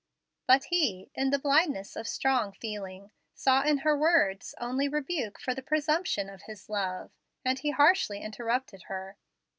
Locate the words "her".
3.85-3.95, 8.87-9.17